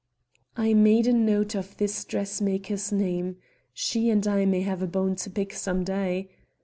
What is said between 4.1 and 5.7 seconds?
I may have a bone to pick